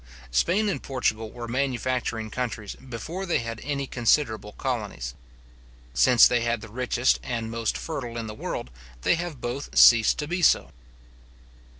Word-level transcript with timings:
Spain 0.31 0.67
and 0.67 0.81
Portugal 0.81 1.29
were 1.31 1.47
manufacturing 1.47 2.31
countries 2.31 2.73
before 2.77 3.23
they 3.27 3.37
had 3.37 3.61
any 3.63 3.85
considerable 3.85 4.53
colonies. 4.53 5.13
Since 5.93 6.27
they 6.27 6.41
had 6.41 6.61
the 6.61 6.69
richest 6.69 7.19
and 7.21 7.51
most 7.51 7.77
fertile 7.77 8.17
in 8.17 8.25
the 8.25 8.33
world, 8.33 8.71
they 9.03 9.13
have 9.13 9.39
both 9.41 9.77
ceased 9.77 10.17
to 10.17 10.27
be 10.27 10.41
so. 10.41 10.71